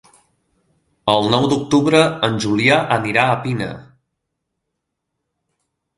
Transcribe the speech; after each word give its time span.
El 1.13 1.29
nou 1.33 1.45
d'octubre 1.51 2.01
en 2.29 2.41
Julià 2.45 2.79
anirà 2.97 3.29
a 3.35 3.39
Pina. 3.47 3.71